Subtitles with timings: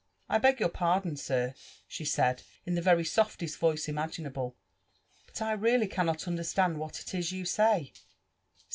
[0.27, 1.53] I beg your pardon, air,''
[1.87, 4.57] she said in the ^ery softest voiee^ imagin ftUe, *f
[5.27, 7.93] but I really cannot understand what it is you say.